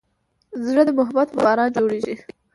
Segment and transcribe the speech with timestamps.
[0.65, 2.15] زړه د محبت په باران غوړېږي.